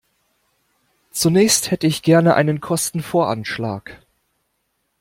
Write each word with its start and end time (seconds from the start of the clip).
Zunächst 1.11 1.69
hätte 1.69 1.85
ich 1.85 2.01
gerne 2.01 2.33
einen 2.33 2.59
Kostenvoranschlag. 2.59 4.01